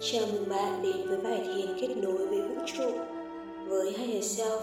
Chào 0.00 0.26
mừng 0.32 0.48
bạn 0.48 0.82
đến 0.82 1.08
với 1.08 1.18
bài 1.18 1.42
thiền 1.44 1.78
kết 1.80 1.96
nối 1.96 2.26
với 2.26 2.40
vũ 2.40 2.54
trụ 2.66 2.98
với 3.66 3.92
Higher 3.92 4.40
Self 4.40 4.60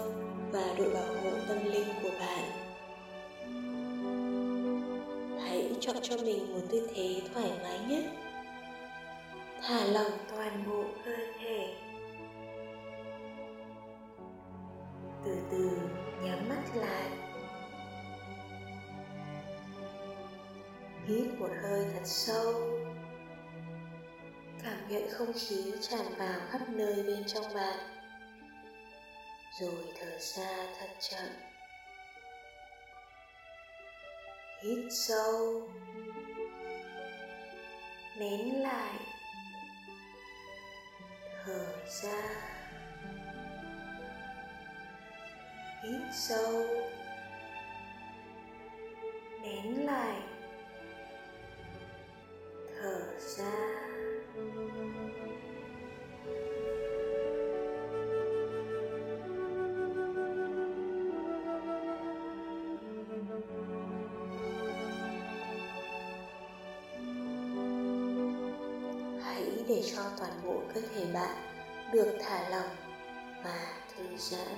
và 0.52 0.74
đội 0.78 0.90
bảo 0.94 1.06
hộ 1.06 1.30
tâm 1.48 1.64
linh 1.64 1.88
của 2.02 2.10
bạn. 2.20 2.44
Hãy 5.42 5.70
chọn 5.80 5.96
cho 6.02 6.16
mình 6.16 6.52
một 6.52 6.60
tư 6.70 6.88
thế 6.94 7.20
thoải 7.34 7.50
mái 7.62 7.78
nhất. 7.88 8.04
Thả 9.62 9.84
lỏng 9.84 10.12
toàn 10.30 10.64
bộ 10.70 10.84
cơ 11.04 11.16
thể. 11.40 11.74
Từ 15.24 15.36
từ 15.50 15.70
nhắm 16.24 16.48
mắt 16.48 16.62
lại. 16.76 17.10
Hít 21.06 21.26
một 21.38 21.50
hơi 21.62 21.84
thật 21.94 22.02
sâu 22.04 22.52
cảm 24.84 24.92
nhận 24.92 25.10
không 25.10 25.32
khí 25.32 25.72
tràn 25.80 26.14
vào 26.18 26.40
khắp 26.50 26.60
nơi 26.68 27.02
bên 27.02 27.24
trong 27.26 27.54
bạn. 27.54 27.78
Rồi 29.60 29.84
thở 30.00 30.18
ra 30.18 30.66
thật 30.78 30.88
chậm. 31.00 31.28
Hít 34.62 34.78
sâu. 34.90 35.68
Nén 38.18 38.62
lại. 38.62 38.94
Thở 41.44 41.66
ra. 42.02 42.22
Hít 45.82 46.02
sâu. 46.12 46.66
Nén 49.42 49.83
để 69.68 69.82
cho 69.94 70.02
toàn 70.18 70.32
bộ 70.44 70.62
cơ 70.74 70.80
thể 70.80 71.06
bạn 71.14 71.36
được 71.92 72.16
thả 72.20 72.48
lỏng 72.48 72.76
và 73.44 73.66
thư 73.96 74.04
giãn. 74.16 74.56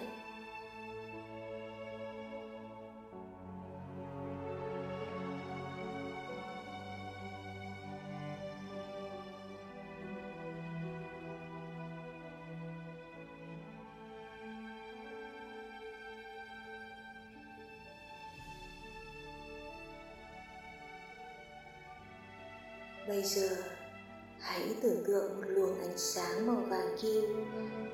Bây 23.08 23.22
giờ 23.22 23.75
Hãy 24.66 24.74
tưởng 24.82 25.04
tượng 25.06 25.36
một 25.36 25.46
luồng 25.48 25.78
ánh 25.80 25.98
sáng 25.98 26.46
màu 26.46 26.56
vàng 26.56 26.96
kim 27.02 27.24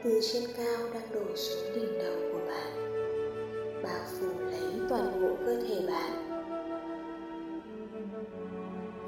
từ 0.05 0.21
trên 0.33 0.43
cao 0.57 0.91
đang 0.95 1.13
đổ 1.13 1.37
xuống 1.37 1.75
đỉnh 1.75 1.99
đầu 1.99 2.17
của 2.33 2.39
bạn, 2.49 2.93
bao 3.83 4.05
phủ 4.19 4.27
lấy 4.39 4.73
toàn 4.89 5.23
bộ 5.23 5.37
cơ 5.47 5.57
thể 5.69 5.87
bạn. 5.87 6.29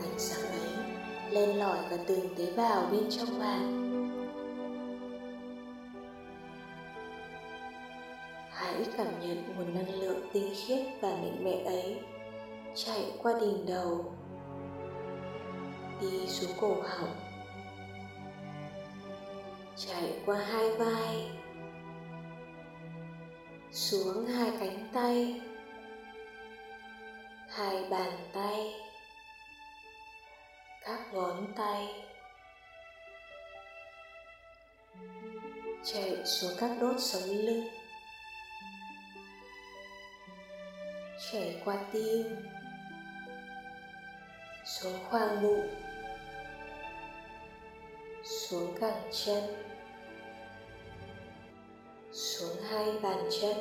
Ánh 0.01 0.19
sáng 0.19 0.51
ấy 0.51 0.71
len 1.31 1.59
lỏi 1.59 1.79
vào 1.91 1.99
từng 2.07 2.35
tế 2.37 2.53
bào 2.57 2.89
bên 2.93 3.11
trong 3.11 3.39
bạn. 3.39 3.81
Hãy 8.51 8.87
cảm 8.97 9.21
nhận 9.21 9.43
nguồn 9.57 9.75
năng 9.75 10.01
lượng 10.01 10.29
tinh 10.33 10.55
khiết 10.67 10.87
và 11.01 11.09
mạnh 11.09 11.45
mẽ 11.45 11.65
ấy 11.65 12.01
chạy 12.75 13.13
qua 13.23 13.33
đỉnh 13.41 13.67
đầu 13.67 14.13
đi 16.01 16.27
xuống 16.29 16.51
cổ 16.61 16.75
họng 16.83 17.34
chạy 19.77 20.13
qua 20.27 20.37
hai 20.37 20.71
vai. 20.71 21.31
Xuống 23.73 24.27
hai 24.27 24.53
cánh 24.61 24.89
tay. 24.93 25.41
Hai 27.49 27.85
bàn 27.91 28.13
tay. 28.33 28.75
Các 30.81 31.15
ngón 31.15 31.53
tay. 31.57 31.89
Chạy 35.85 36.27
xuống 36.27 36.53
các 36.61 36.71
đốt 36.81 36.97
sống 36.99 37.29
lưng. 37.29 37.69
Chảy 41.33 41.63
qua 41.65 41.77
tim. 41.93 42.37
Xuống 44.65 44.99
khoang 45.11 45.43
bụng 45.43 45.94
xuống 48.25 48.75
cẳng 48.81 49.03
chân. 49.13 49.43
Xuống 52.13 52.57
hai 52.69 52.93
bàn 53.03 53.29
chân. 53.41 53.57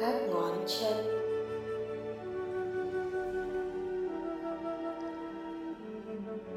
Các 0.00 0.14
ngón 0.30 0.64
chân. 0.66 1.22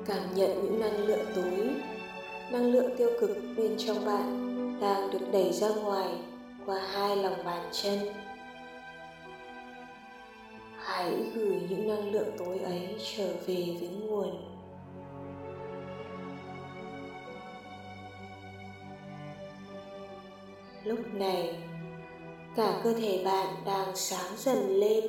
Cảm 0.05 0.35
nhận 0.35 0.63
những 0.63 0.79
năng 0.79 1.05
lượng 1.05 1.25
tối 1.35 1.69
năng 2.51 2.71
lượng 2.71 2.97
tiêu 2.97 3.09
cực 3.19 3.37
bên 3.57 3.75
trong 3.77 4.05
bạn 4.05 4.49
đang 4.81 5.11
được 5.11 5.31
đẩy 5.31 5.53
ra 5.53 5.69
ngoài 5.69 6.09
qua 6.65 6.79
hai 6.79 7.17
lòng 7.17 7.45
bàn 7.45 7.69
chân. 7.71 7.99
Hãy 10.77 11.13
gửi 11.35 11.61
những 11.69 11.87
năng 11.87 12.11
lượng 12.11 12.31
tối 12.37 12.59
ấy 12.59 12.95
trở 13.15 13.27
về 13.27 13.65
với 13.79 13.89
nguồn 13.89 14.58
lúc 20.89 21.13
này, 21.13 21.55
cả 22.55 22.81
cơ 22.83 22.93
thể 22.93 23.21
bạn 23.25 23.47
đang 23.65 23.95
sáng 23.95 24.37
dần 24.37 24.79
lên. 24.79 25.03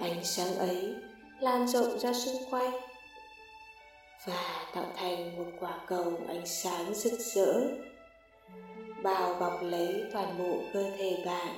Ánh 0.00 0.24
sáng 0.24 0.54
ấy 0.54 0.94
lan 1.40 1.68
rộng 1.68 1.98
ra 1.98 2.12
xung 2.12 2.50
quanh 2.50 2.72
và 4.26 4.66
tạo 4.74 4.84
thành 4.96 5.36
một 5.36 5.50
quả 5.60 5.78
cầu 5.86 6.20
ánh 6.28 6.46
sáng 6.46 6.94
rực 6.94 7.20
rỡ, 7.20 7.60
bao 9.02 9.34
bọc 9.40 9.62
lấy 9.62 10.04
toàn 10.12 10.38
bộ 10.38 10.58
cơ 10.72 10.90
thể 10.98 11.22
bạn. 11.26 11.54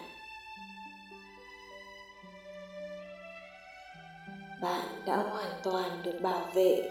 Bạn 4.62 4.86
đã 5.06 5.16
hoàn 5.16 5.50
toàn 5.62 6.03
được 6.04 6.19
bảo 6.22 6.50
vệ 6.54 6.91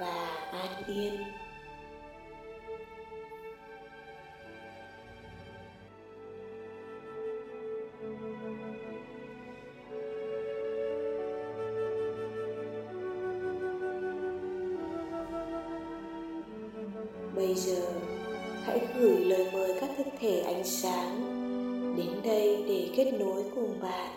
và 0.00 0.26
an 0.52 0.84
yên. 0.86 1.41
Bây 17.36 17.54
giờ, 17.54 17.82
hãy 18.64 18.80
gửi 18.98 19.24
lời 19.24 19.46
mời 19.52 19.74
các 19.80 19.90
thực 19.96 20.06
thể 20.20 20.40
ánh 20.40 20.64
sáng 20.64 21.38
đến 21.96 22.22
đây 22.24 22.64
để 22.68 22.90
kết 22.96 23.12
nối 23.12 23.44
cùng 23.54 23.80
bạn. 23.80 24.10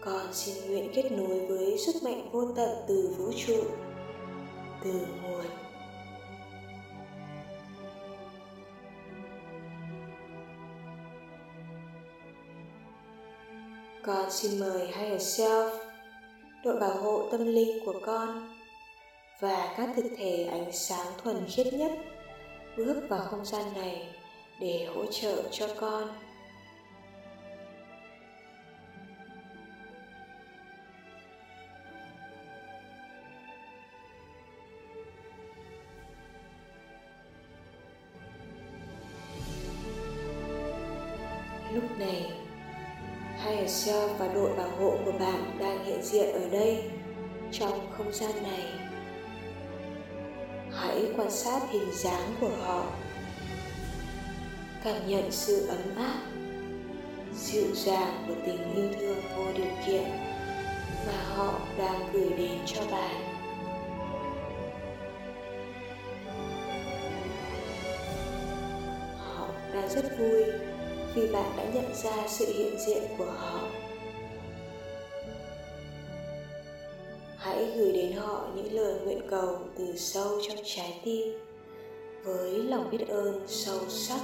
Con 0.00 0.32
xin 0.32 0.54
nguyện 0.66 0.90
kết 0.94 1.12
nối 1.12 1.46
với 1.46 1.78
sức 1.78 2.02
mạnh 2.02 2.28
vô 2.32 2.52
tận 2.56 2.68
từ 2.88 3.14
vũ 3.18 3.32
trụ, 3.46 3.64
từ 4.84 4.92
nguồn. 4.92 5.46
Con 14.02 14.30
xin 14.30 14.60
mời 14.60 14.86
higher 14.86 15.40
self 15.40 15.85
đội 16.66 16.80
bảo 16.80 16.96
hộ 16.96 17.28
tâm 17.30 17.46
linh 17.46 17.84
của 17.84 18.00
con 18.06 18.48
và 19.40 19.74
các 19.76 19.88
thực 19.96 20.06
thể 20.16 20.48
ánh 20.50 20.72
sáng 20.72 21.06
thuần 21.22 21.36
khiết 21.48 21.74
nhất 21.74 21.92
bước 22.76 23.02
vào 23.08 23.20
không 23.20 23.44
gian 23.44 23.64
này 23.74 24.08
để 24.60 24.88
hỗ 24.94 25.06
trợ 25.06 25.42
cho 25.50 25.68
con. 25.80 26.08
Lúc 41.74 41.98
này 41.98 42.45
Higher 43.44 44.10
và 44.18 44.28
đội 44.34 44.56
bảo 44.56 44.70
hộ 44.70 44.98
của 45.04 45.12
bạn 45.12 45.56
đang 45.60 45.84
hiện 45.84 46.02
diện 46.02 46.32
ở 46.32 46.48
đây, 46.50 46.82
trong 47.52 47.92
không 47.96 48.12
gian 48.12 48.42
này. 48.42 48.64
Hãy 50.72 51.04
quan 51.16 51.30
sát 51.30 51.60
hình 51.70 51.92
dáng 51.92 52.34
của 52.40 52.50
họ. 52.62 52.86
Cảm 54.84 55.08
nhận 55.08 55.30
sự 55.30 55.66
ấm 55.66 55.96
áp, 55.96 56.20
dịu 57.34 57.74
dàng 57.74 58.24
của 58.28 58.34
tình 58.46 58.74
yêu 58.74 58.88
thương 59.00 59.20
vô 59.36 59.44
điều 59.56 59.72
kiện 59.86 60.04
mà 61.06 61.22
họ 61.36 61.60
đang 61.78 62.12
gửi 62.12 62.30
đến 62.38 62.58
cho 62.66 62.82
bạn. 62.90 63.24
Họ 69.18 69.48
đang 69.74 69.88
rất 69.88 70.18
vui 70.18 70.44
vì 71.16 71.32
bạn 71.32 71.52
đã 71.56 71.64
nhận 71.74 71.94
ra 71.94 72.28
sự 72.28 72.46
hiện 72.46 72.78
diện 72.78 73.02
của 73.18 73.24
họ. 73.24 73.60
Hãy 77.36 77.72
gửi 77.76 77.92
đến 77.92 78.12
họ 78.12 78.48
những 78.56 78.72
lời 78.72 78.94
nguyện 79.04 79.20
cầu 79.30 79.58
từ 79.78 79.96
sâu 79.96 80.40
trong 80.48 80.56
trái 80.64 81.00
tim 81.04 81.38
với 82.24 82.50
lòng 82.50 82.90
biết 82.90 83.08
ơn 83.08 83.44
sâu 83.46 83.78
sắc. 83.88 84.20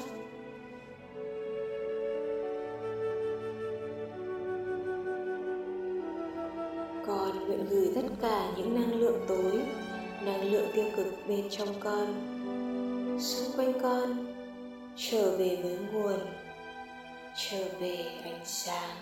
Con 7.06 7.46
nguyện 7.46 7.66
gửi 7.70 7.92
tất 7.94 8.08
cả 8.22 8.52
những 8.56 8.74
năng 8.74 9.00
lượng 9.00 9.24
tối, 9.28 9.60
năng 10.24 10.52
lượng 10.52 10.66
tiêu 10.74 10.84
cực 10.96 11.06
bên 11.28 11.48
trong 11.50 11.68
con. 11.80 12.06
Xung 13.20 13.56
quanh 13.56 13.80
con, 13.82 14.34
trở 14.96 15.36
về 15.36 15.58
với 15.62 15.78
nguồn 15.92 16.18
trở 17.50 17.64
về 17.80 18.04
ánh 18.24 18.40
sáng. 18.44 18.96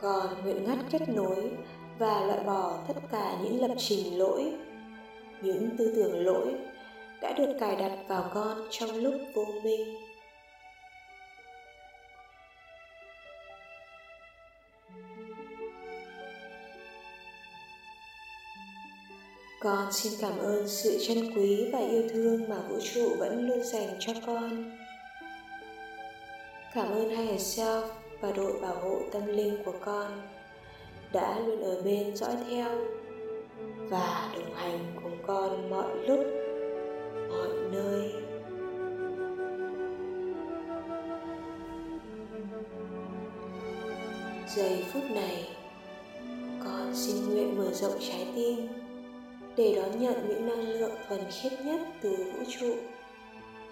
Còn 0.00 0.42
nguyện 0.44 0.64
ngắt 0.64 0.78
kết 0.90 1.08
nối 1.08 1.50
và 1.98 2.20
loại 2.26 2.40
bỏ 2.44 2.78
tất 2.88 3.00
cả 3.12 3.36
những 3.42 3.60
lập 3.60 3.74
trình 3.78 4.18
lỗi, 4.18 4.52
những 5.42 5.70
tư 5.78 5.92
tưởng 5.96 6.24
lỗi 6.24 6.54
đã 7.22 7.32
được 7.38 7.56
cài 7.60 7.76
đặt 7.76 7.98
vào 8.08 8.30
con 8.34 8.58
trong 8.70 8.90
lúc 8.90 9.14
vô 9.34 9.44
minh. 9.64 9.96
Con 19.62 19.92
xin 19.92 20.12
cảm 20.20 20.38
ơn 20.38 20.68
sự 20.68 20.98
trân 21.06 21.34
quý 21.36 21.68
và 21.72 21.78
yêu 21.78 22.02
thương 22.12 22.48
mà 22.48 22.56
vũ 22.68 22.76
trụ 22.94 23.16
vẫn 23.18 23.48
luôn 23.48 23.62
dành 23.62 23.88
cho 23.98 24.12
con. 24.26 24.78
Cảm 26.74 26.90
ơn 26.90 27.08
Higher 27.08 27.58
Self 27.58 27.82
và 28.20 28.32
đội 28.32 28.60
bảo 28.60 28.74
hộ 28.74 29.00
tâm 29.12 29.26
linh 29.26 29.64
của 29.64 29.74
con 29.84 30.22
đã 31.12 31.38
luôn 31.38 31.62
ở 31.62 31.82
bên 31.82 32.16
dõi 32.16 32.36
theo 32.50 32.68
và 33.90 34.32
đồng 34.34 34.54
hành 34.54 34.78
cùng 35.02 35.16
con 35.26 35.70
mọi 35.70 36.06
lúc, 36.08 36.26
mọi 37.28 37.48
nơi. 37.72 38.12
Giây 44.56 44.84
phút 44.92 45.02
này, 45.10 45.48
con 46.64 46.92
xin 46.94 47.16
nguyện 47.28 47.58
mở 47.58 47.72
rộng 47.72 47.98
trái 48.00 48.26
tim 48.36 48.81
để 49.56 49.74
đón 49.76 50.00
nhận 50.00 50.28
những 50.28 50.46
năng 50.46 50.68
lượng 50.68 50.94
thuần 51.08 51.20
khiết 51.30 51.52
nhất 51.64 51.80
từ 52.00 52.16
vũ 52.16 52.44
trụ, 52.60 52.74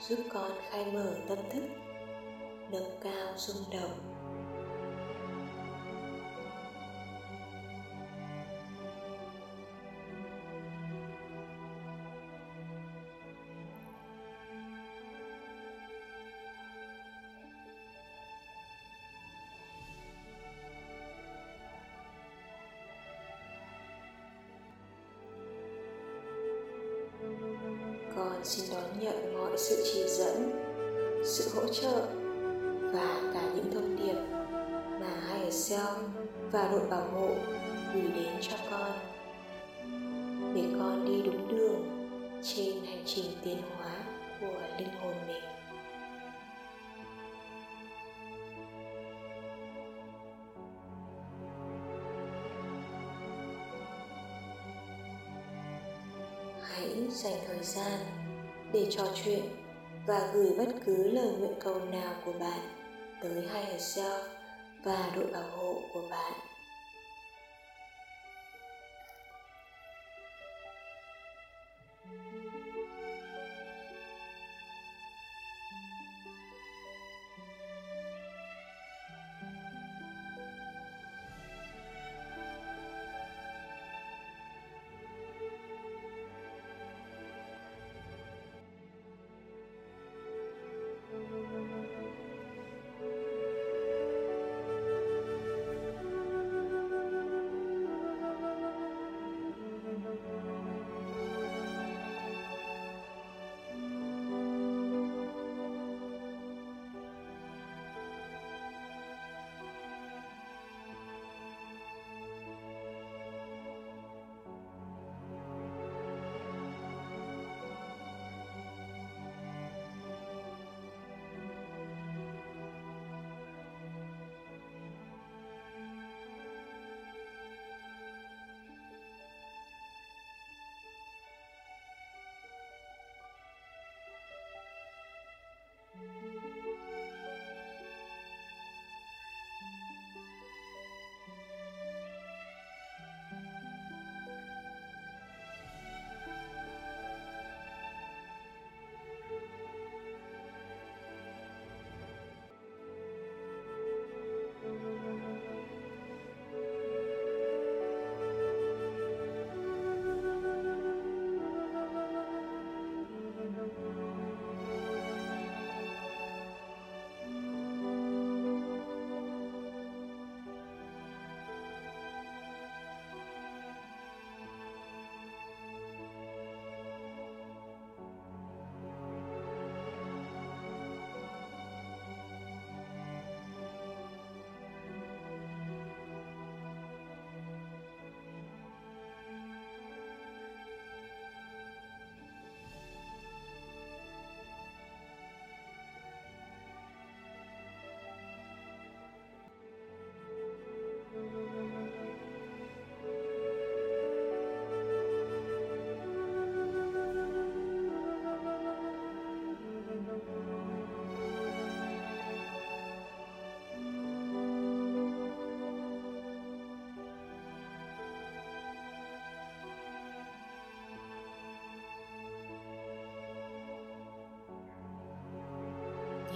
giúp 0.08 0.18
con 0.32 0.50
khai 0.70 0.84
mở 0.92 1.14
tâm 1.28 1.38
thức, 1.52 1.62
nâng 2.72 2.90
cao 3.02 3.34
rung 3.36 3.64
động. 3.72 4.09
Xin 28.44 28.64
đón 28.70 29.00
nhận 29.00 29.34
mọi 29.38 29.58
sự 29.58 29.82
chỉ 29.92 30.04
dẫn, 30.08 30.50
sự 31.25 31.50
hỗ 31.54 31.66
trợ 31.72 32.06
và 32.92 33.31
cả 33.34 33.42
những 33.54 33.70
thông 33.75 33.96
điệp 33.96 34.16
mà 35.00 35.20
Higher 35.28 35.72
Self 35.72 35.96
và 36.52 36.69
đội 36.72 36.88
bảo 36.90 37.08
hộ 37.12 37.28
gửi 37.94 38.02
đến 38.14 38.28
cho 38.40 38.56
con. 38.70 38.92
Để 40.54 40.62
con 40.78 41.04
đi 41.06 41.22
đúng 41.22 41.48
đường 41.48 42.08
trên 42.42 42.84
hành 42.84 43.02
trình 43.06 43.25
tiến 43.44 43.58
hóa 43.76 43.96
của 44.40 44.60
linh 44.78 44.88
hồn 45.00 45.14
mình. 45.26 45.42
Hãy 56.62 57.08
dành 57.10 57.38
thời 57.46 57.62
gian 57.62 58.19
để 58.72 58.87
trò 58.90 59.05
chuyện 59.25 59.43
và 60.06 60.31
gửi 60.34 60.50
bất 60.58 60.69
cứ 60.84 61.11
lời 61.11 61.31
nguyện 61.38 61.55
cầu 61.61 61.81
nào 61.81 62.14
của 62.25 62.32
bạn 62.32 62.61
tới 63.22 63.32
Higher 63.32 63.99
Self 63.99 64.22
và 64.84 65.11
đội 65.17 65.26
bảo 65.32 65.50
hộ 65.56 65.75
của 65.93 66.02
bạn. 66.11 66.32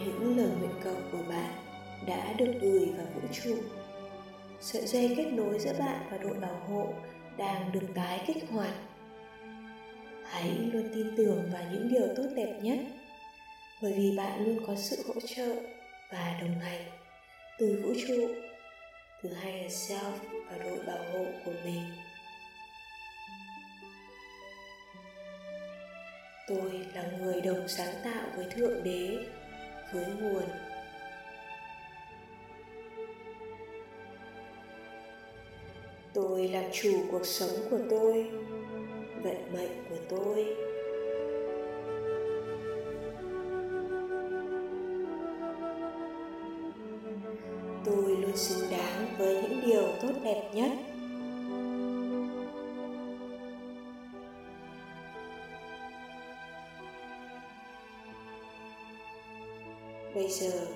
những 0.04 0.36
lời 0.36 0.48
nguyện 0.58 0.80
cầu 0.84 0.96
của 1.12 1.22
bạn 1.28 1.50
đã 2.06 2.32
được 2.38 2.52
gửi 2.60 2.88
vào 2.96 3.06
vũ 3.14 3.28
trụ. 3.32 3.56
Sợi 4.60 4.86
dây 4.86 5.14
kết 5.16 5.26
nối 5.32 5.58
giữa 5.58 5.72
bạn 5.78 6.06
và 6.10 6.18
đội 6.18 6.34
bảo 6.34 6.60
hộ 6.68 6.94
đang 7.36 7.72
được 7.72 7.86
tái 7.94 8.24
kích 8.26 8.50
hoạt. 8.50 8.74
Hãy 10.24 10.50
luôn 10.72 10.88
tin 10.94 11.16
tưởng 11.16 11.50
vào 11.52 11.62
những 11.72 11.88
điều 11.88 12.14
tốt 12.16 12.26
đẹp 12.36 12.58
nhất, 12.62 12.78
bởi 13.82 13.92
vì 13.92 14.16
bạn 14.16 14.44
luôn 14.44 14.66
có 14.66 14.74
sự 14.76 14.96
hỗ 15.06 15.20
trợ 15.20 15.56
và 16.12 16.38
đồng 16.40 16.60
hành 16.60 16.82
từ 17.58 17.82
vũ 17.82 17.94
trụ, 18.08 18.28
từ 19.22 19.30
higher 19.42 19.90
self 19.90 20.12
và 20.50 20.58
đội 20.58 20.78
bảo 20.86 21.04
hộ 21.12 21.24
của 21.44 21.52
mình. 21.64 21.82
Tôi 26.48 26.86
là 26.94 27.04
người 27.18 27.40
đồng 27.40 27.68
sáng 27.68 27.94
tạo 28.04 28.26
với 28.36 28.46
thượng 28.50 28.84
đế 28.84 29.18
với 29.92 30.06
nguồn 30.20 30.44
tôi 36.14 36.48
làm 36.48 36.64
chủ 36.72 36.92
cuộc 37.10 37.26
sống 37.26 37.50
của 37.70 37.78
tôi, 37.90 38.30
vận 39.22 39.52
mệnh 39.52 39.84
của 39.90 39.96
tôi. 40.08 40.56
Tôi 47.84 48.16
luôn 48.16 48.36
xứng 48.36 48.70
đáng 48.70 49.06
với 49.18 49.42
những 49.42 49.60
điều 49.66 49.88
tốt 50.02 50.12
đẹp 50.24 50.50
nhất. 50.54 50.70
Giờ. 60.40 60.66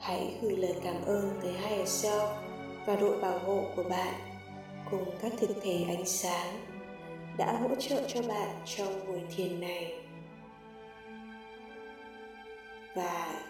Hãy 0.00 0.34
gửi 0.42 0.56
lời 0.56 0.74
cảm 0.84 1.04
ơn 1.04 1.30
tới 1.42 1.52
higher 1.52 2.04
self 2.04 2.28
và 2.86 2.96
đội 2.96 3.20
bảo 3.20 3.38
hộ 3.38 3.64
của 3.76 3.82
bạn 3.82 4.14
cùng 4.90 5.04
các 5.22 5.32
thực 5.38 5.56
thể 5.62 5.84
ánh 5.88 6.06
sáng 6.06 6.66
đã 7.38 7.52
hỗ 7.52 7.74
trợ 7.78 8.02
cho 8.08 8.22
bạn 8.22 8.48
trong 8.64 9.06
buổi 9.06 9.20
thiền 9.36 9.60
này. 9.60 9.94
Và 12.94 13.42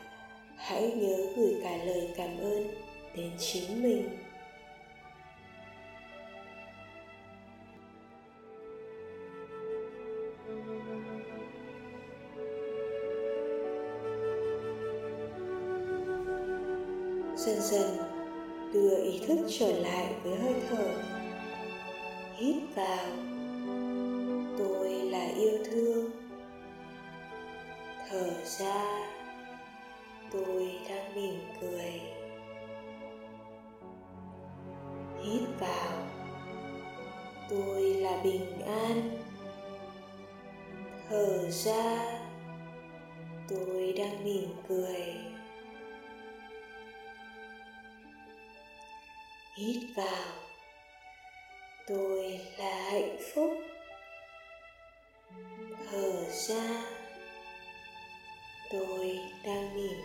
hãy 0.57 0.93
nhớ 0.97 1.17
gửi 1.37 1.61
cả 1.63 1.77
lời 1.85 2.09
cảm 2.17 2.39
ơn 2.39 2.69
đến 3.17 3.31
chính 3.39 3.83
mình. 3.83 4.26
Dần 17.47 17.61
dần 17.61 17.97
đưa 18.73 19.03
ý 19.03 19.21
thức 19.27 19.39
trở 19.59 19.73
lại 19.73 20.15
với 20.23 20.37
hơi 20.37 20.55
thở. 20.71 20.89
Hít 22.37 22.57
vào. 22.75 23.07
Tôi 24.59 24.91
là 24.91 25.29
yêu 25.37 25.59
thương. 25.65 26.11
Thở 28.09 28.31
ra. 28.45 29.09
Tôi 30.33 30.79
đang 30.89 31.15
mỉm 31.15 31.35
cười. 31.61 32.01
Hít 35.25 35.49
vào. 35.61 36.07
Tôi 37.51 37.83
là 37.83 38.21
bình 38.25 38.63
an. 38.63 39.23
Thở 41.09 41.51
ra. 41.51 42.19
Tôi 43.49 43.95
đang 43.99 44.25
mỉm 44.25 44.49
cười. 44.69 45.36
Hít 49.57 49.83
vào. 49.97 50.33
Tôi 51.87 52.41
là 52.59 52.91
hạnh 52.91 53.17
phúc. 53.35 53.51
Thở 55.91 56.25
ra. 56.31 56.85
Tôi 58.71 59.19
đang 59.45 59.77
mỉm 59.77 60.01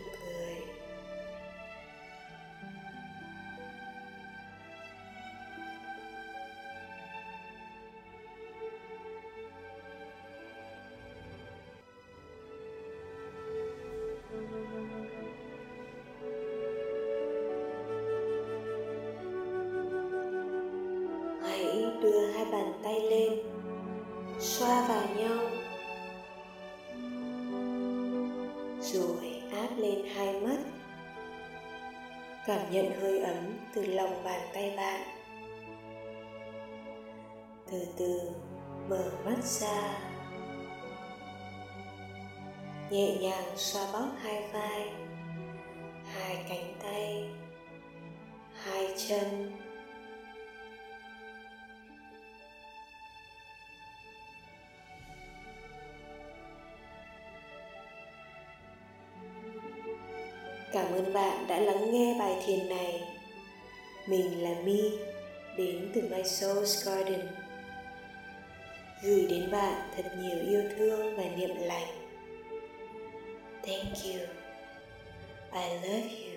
cảm 32.46 32.72
nhận 32.72 33.02
hơi 33.02 33.20
ấm 33.20 33.58
từ 33.74 33.86
lòng 33.86 34.24
bàn 34.24 34.42
tay 34.54 34.74
bạn. 34.78 35.02
Từ 37.72 37.88
từ, 37.98 38.32
mở 38.90 39.12
mắt 39.26 39.44
ra. 39.44 40.00
Nhẹ 42.90 43.16
nhàng 43.16 43.58
xoa 43.58 43.92
bóp 43.94 44.08
hai 44.22 44.50
vai. 44.54 44.90
Hai 46.14 46.46
cánh 46.50 46.74
tay. 46.84 47.30
Hai 48.64 48.88
chân. 49.08 49.52
Cảm 60.74 60.92
ơn 60.94 61.14
bạn 61.14 61.48
đã 61.48 61.60
lắng 61.60 61.92
nghe 61.92 62.16
bài 62.20 62.36
thiền 62.46 62.70
này. 62.70 63.02
Mình 64.08 64.44
là 64.44 64.56
Mi, 64.64 64.82
đến 65.58 65.92
từ 65.96 66.02
My 66.02 66.22
Soul's 66.22 66.86
Garden. 66.86 67.28
Gửi 69.04 69.28
đến 69.30 69.52
bạn 69.52 69.90
thật 69.96 70.04
nhiều 70.22 70.38
yêu 70.50 70.64
thương 70.78 71.18
và 71.18 71.24
niệm 71.38 71.56
lành. 71.60 71.88
Thank 73.64 73.96
you. 74.04 74.22
I 75.54 75.70
love 75.74 76.10
you. 76.10 76.31